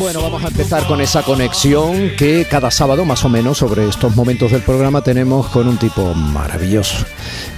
Bueno, 0.00 0.22
vamos 0.22 0.42
a 0.42 0.48
empezar 0.48 0.86
con 0.86 1.02
esa 1.02 1.22
conexión 1.22 2.12
que 2.16 2.46
cada 2.50 2.70
sábado, 2.70 3.04
más 3.04 3.22
o 3.26 3.28
menos, 3.28 3.58
sobre 3.58 3.86
estos 3.86 4.16
momentos 4.16 4.50
del 4.50 4.62
programa, 4.62 5.02
tenemos 5.02 5.48
con 5.48 5.68
un 5.68 5.76
tipo 5.76 6.14
maravilloso. 6.14 7.04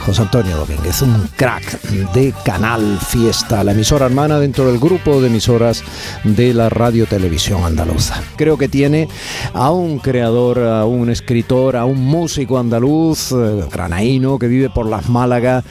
José 0.00 0.22
Antonio 0.22 0.56
Domínguez, 0.56 1.00
un 1.02 1.28
crack 1.36 1.80
de 2.12 2.34
Canal 2.44 2.98
Fiesta, 2.98 3.62
la 3.62 3.70
emisora 3.70 4.06
hermana 4.06 4.40
dentro 4.40 4.66
del 4.66 4.80
grupo 4.80 5.20
de 5.20 5.28
emisoras 5.28 5.84
de 6.24 6.52
la 6.52 6.68
Radio 6.68 7.06
Televisión 7.06 7.62
Andaluza. 7.62 8.20
Creo 8.34 8.58
que 8.58 8.68
tiene 8.68 9.08
a 9.54 9.70
un 9.70 10.00
creador, 10.00 10.58
a 10.58 10.84
un 10.84 11.10
escritor, 11.10 11.76
a 11.76 11.84
un 11.84 12.00
músico 12.00 12.58
andaluz, 12.58 13.30
eh, 13.30 13.64
granaíno, 13.70 14.40
que 14.40 14.48
vive 14.48 14.68
por 14.68 14.86
las 14.86 15.08
Málaga, 15.08 15.62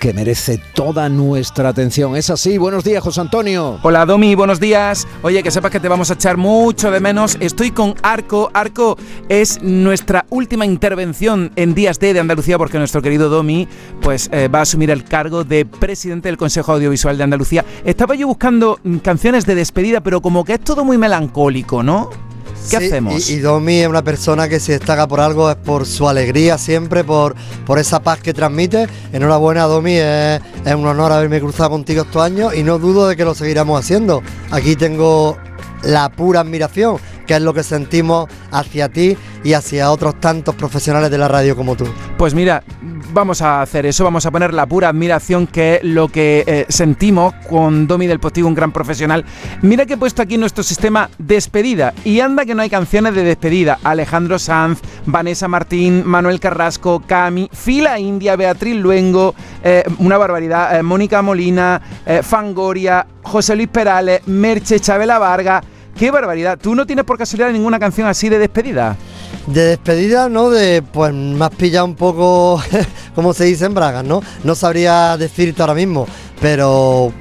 que 0.00 0.12
merece 0.12 0.60
toda 0.74 1.08
nuestra 1.08 1.68
atención. 1.68 2.16
Es 2.16 2.30
así, 2.30 2.58
buenos 2.58 2.82
días, 2.82 3.04
José 3.04 3.20
Antonio. 3.20 3.78
Hola, 3.82 4.04
Domi, 4.04 4.34
buenos 4.34 4.58
días. 4.58 5.06
Oye, 5.22 5.44
que 5.44 5.52
sepas 5.52 5.70
que 5.70 5.78
te 5.78 5.86
vamos 5.86 6.10
a 6.10 6.15
echar 6.16 6.38
mucho 6.38 6.90
de 6.90 6.98
menos. 6.98 7.36
Estoy 7.40 7.70
con 7.70 7.94
Arco. 8.02 8.50
Arco 8.54 8.96
es 9.28 9.62
nuestra 9.62 10.24
última 10.30 10.64
intervención 10.64 11.52
en 11.56 11.74
Días 11.74 12.00
D 12.00 12.14
de 12.14 12.20
Andalucía 12.20 12.56
porque 12.56 12.78
nuestro 12.78 13.02
querido 13.02 13.28
Domi 13.28 13.68
pues 14.00 14.30
eh, 14.32 14.48
va 14.48 14.60
a 14.60 14.62
asumir 14.62 14.90
el 14.90 15.04
cargo 15.04 15.44
de 15.44 15.66
presidente 15.66 16.28
del 16.28 16.38
Consejo 16.38 16.72
Audiovisual 16.72 17.18
de 17.18 17.24
Andalucía. 17.24 17.64
Estaba 17.84 18.14
yo 18.14 18.26
buscando 18.26 18.80
mm, 18.82 18.96
canciones 18.98 19.44
de 19.44 19.54
despedida, 19.54 20.00
pero 20.00 20.22
como 20.22 20.44
que 20.44 20.54
es 20.54 20.60
todo 20.60 20.84
muy 20.84 20.96
melancólico, 20.96 21.82
¿no? 21.82 22.08
¿Qué 22.70 22.78
hacemos? 22.78 23.28
Y, 23.30 23.38
Domi 23.38 23.80
es 23.80 23.88
una 23.88 24.02
persona 24.02 24.48
que 24.48 24.58
se 24.58 24.72
destaca 24.72 25.06
por 25.06 25.20
algo, 25.20 25.50
es 25.50 25.56
por 25.56 25.86
su 25.86 26.08
alegría 26.08 26.58
siempre, 26.58 27.04
por, 27.04 27.36
por 27.66 27.78
esa 27.78 28.00
paz 28.00 28.20
que 28.20 28.32
transmite. 28.32 28.88
Enhorabuena, 29.12 29.64
Domi, 29.64 29.92
es, 29.92 30.40
es 30.64 30.74
un 30.74 30.86
honor 30.86 31.12
haberme 31.12 31.40
cruzado 31.40 31.70
contigo 31.70 32.02
estos 32.02 32.22
años 32.22 32.54
y 32.56 32.62
no 32.62 32.78
dudo 32.78 33.06
de 33.06 33.16
que 33.16 33.24
lo 33.24 33.34
seguiremos 33.34 33.78
haciendo. 33.78 34.22
Aquí 34.50 34.74
tengo 34.74 35.36
la 35.86 36.08
pura 36.10 36.40
admiración, 36.40 36.98
que 37.26 37.34
es 37.34 37.40
lo 37.40 37.54
que 37.54 37.62
sentimos 37.62 38.28
hacia 38.50 38.88
ti 38.88 39.16
y 39.44 39.52
hacia 39.52 39.90
otros 39.90 40.20
tantos 40.20 40.54
profesionales 40.54 41.10
de 41.10 41.18
la 41.18 41.28
radio 41.28 41.56
como 41.56 41.76
tú. 41.76 41.86
Pues 42.18 42.34
mira, 42.34 42.62
vamos 43.12 43.40
a 43.40 43.62
hacer 43.62 43.86
eso, 43.86 44.04
vamos 44.04 44.26
a 44.26 44.30
poner 44.30 44.52
la 44.52 44.66
pura 44.66 44.88
admiración 44.88 45.46
que 45.46 45.76
es 45.76 45.84
lo 45.84 46.08
que 46.08 46.44
eh, 46.46 46.66
sentimos 46.68 47.34
con 47.48 47.86
Domi 47.86 48.06
del 48.06 48.20
Postigo, 48.20 48.48
un 48.48 48.54
gran 48.54 48.72
profesional. 48.72 49.24
Mira 49.62 49.86
que 49.86 49.94
he 49.94 49.96
puesto 49.96 50.22
aquí 50.22 50.36
nuestro 50.36 50.64
sistema 50.64 51.08
despedida 51.18 51.94
y 52.04 52.20
anda 52.20 52.44
que 52.44 52.54
no 52.54 52.62
hay 52.62 52.70
canciones 52.70 53.14
de 53.14 53.22
despedida. 53.22 53.78
Alejandro 53.84 54.38
Sanz, 54.38 54.80
Vanessa 55.06 55.46
Martín, 55.48 56.02
Manuel 56.04 56.40
Carrasco, 56.40 57.02
Cami, 57.06 57.48
Fila 57.52 57.98
India, 57.98 58.34
Beatriz 58.36 58.76
Luengo, 58.76 59.34
eh, 59.62 59.84
una 59.98 60.18
barbaridad, 60.18 60.76
eh, 60.76 60.82
Mónica 60.82 61.22
Molina, 61.22 61.80
Fangoria, 62.22 63.06
José 63.22 63.56
Luis 63.56 63.68
Perales, 63.68 64.26
Merche, 64.26 64.80
Chabela 64.80 65.18
Vargas. 65.18 65.64
¡Qué 65.98 66.10
barbaridad! 66.10 66.58
¿Tú 66.60 66.74
no 66.74 66.84
tienes 66.84 67.06
por 67.06 67.16
casualidad 67.16 67.50
ninguna 67.52 67.78
canción 67.78 68.06
así 68.06 68.28
de 68.28 68.38
despedida? 68.38 68.96
De 69.46 69.64
despedida, 69.64 70.28
¿no? 70.28 70.50
De, 70.50 70.82
pues 70.82 71.14
me 71.14 71.42
has 71.42 71.54
pillado 71.54 71.86
un 71.86 71.94
poco, 71.94 72.62
como 73.14 73.32
se 73.32 73.44
dice 73.44 73.64
en 73.64 73.72
Bragas, 73.72 74.04
¿no? 74.04 74.20
No 74.44 74.54
sabría 74.54 75.16
decirte 75.16 75.62
ahora 75.62 75.72
mismo, 75.72 76.06
pero 76.38 77.14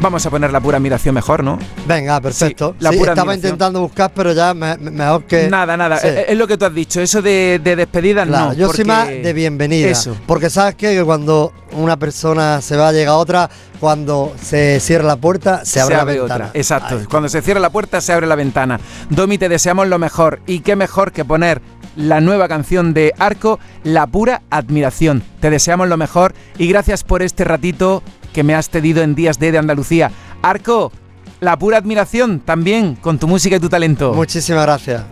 Vamos 0.00 0.24
a 0.24 0.30
poner 0.30 0.52
la 0.52 0.60
pura 0.60 0.76
admiración 0.76 1.12
mejor, 1.12 1.42
¿no? 1.42 1.58
Venga, 1.86 2.20
perfecto. 2.20 2.76
la 2.78 2.92
pura 2.92 3.12
estaba 3.12 3.34
intentando 3.34 3.80
buscar, 3.80 4.12
pero 4.14 4.32
ya 4.32 4.54
mejor 4.54 5.24
que. 5.24 5.48
Nada, 5.48 5.76
nada. 5.76 5.96
Es, 5.96 6.36
lo 6.36 6.46
que 6.46 6.56
tú 6.56 6.66
has 6.66 6.74
dicho. 6.74 7.00
Eso 7.00 7.20
de, 7.20 7.60
de 7.62 7.74
despedida, 7.74 8.24
no. 8.24 8.52
Yo 8.52 8.72
soy 8.72 8.84
más 8.84 9.08
de 9.08 9.32
bienvenida. 9.32 9.88
Eso. 9.88 10.16
Porque 10.26 10.50
sabes 10.50 10.76
que 10.76 11.02
cuando 11.02 11.52
una 11.72 11.96
persona 11.96 12.60
se 12.60 12.76
va, 12.76 12.88
a 12.88 12.92
llegar 12.92 13.16
otra. 13.16 13.50
Cuando 13.80 14.34
se 14.40 14.80
cierra 14.80 15.04
la 15.04 15.16
puerta, 15.16 15.64
se 15.64 15.80
abre, 15.80 15.96
la 15.96 16.04
ventana. 16.04 16.46
Otra. 16.46 16.50
Exacto. 16.54 17.00
Cuando 17.08 17.28
se 17.28 17.42
cierra 17.42 17.60
la 17.60 17.70
puerta, 17.70 18.00
se 18.00 18.12
abre 18.12 18.26
la 18.26 18.34
ventana. 18.34 18.80
Domi, 19.08 19.38
te 19.38 19.48
deseamos 19.48 19.86
lo 19.86 19.98
mejor. 19.98 20.40
Y 20.46 20.60
qué 20.60 20.74
mejor 20.74 21.12
que 21.12 21.24
poner 21.24 21.60
la 21.98 22.20
nueva 22.20 22.48
canción 22.48 22.94
de 22.94 23.12
Arco, 23.18 23.58
La 23.82 24.06
pura 24.06 24.42
admiración. 24.50 25.22
Te 25.40 25.50
deseamos 25.50 25.88
lo 25.88 25.96
mejor 25.96 26.32
y 26.56 26.68
gracias 26.68 27.04
por 27.04 27.22
este 27.22 27.44
ratito 27.44 28.02
que 28.32 28.44
me 28.44 28.54
has 28.54 28.70
cedido 28.70 29.02
en 29.02 29.14
Días 29.14 29.38
de, 29.38 29.52
de 29.52 29.58
Andalucía. 29.58 30.10
Arco, 30.40 30.92
la 31.40 31.58
pura 31.58 31.78
admiración 31.78 32.40
también 32.40 32.94
con 32.94 33.18
tu 33.18 33.26
música 33.26 33.56
y 33.56 33.60
tu 33.60 33.68
talento. 33.68 34.14
Muchísimas 34.14 34.62
gracias. 34.62 35.02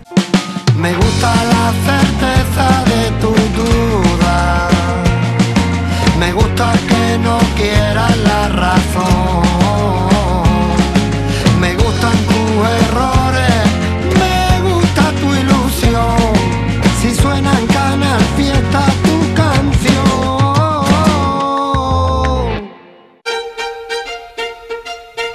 Me 0.78 0.94
gusta 0.94 1.34
la 1.34 1.72
certeza 1.84 2.84
de 2.84 3.10
tu 3.20 3.28
duda. 3.60 4.75